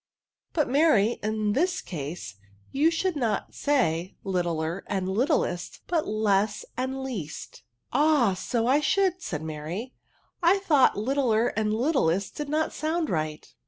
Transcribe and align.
But, 0.53 0.67
Mary, 0.67 1.19
in 1.21 1.53
this 1.53 1.79
case, 1.79 2.33
you 2.71 2.89
should 2.89 3.15
not 3.15 3.53
say 3.53 4.15
littler 4.23 4.83
and 4.87 5.07
littlest, 5.07 5.81
but 5.85 6.07
less 6.07 6.65
and 6.75 7.03
least.^' 7.03 7.59
32 7.59 7.59
ADJECTIVES." 7.59 7.89
Ah, 7.93 8.33
so 8.33 8.65
I 8.65 8.79
should," 8.79 9.21
said 9.21 9.43
Mfury;" 9.43 9.91
I 10.41 10.57
thought 10.57 10.97
littler 10.97 11.49
and 11.49 11.71
littlest 11.71 12.33
did 12.35 12.49
not 12.49 12.73
sound 12.73 13.11
right." 13.11 13.53